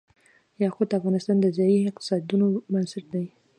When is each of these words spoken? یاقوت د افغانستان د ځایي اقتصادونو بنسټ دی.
یاقوت 0.63 0.87
د 0.89 0.93
افغانستان 0.99 1.37
د 1.41 1.45
ځایي 1.57 1.79
اقتصادونو 1.89 2.47
بنسټ 2.71 3.05
دی. 3.13 3.25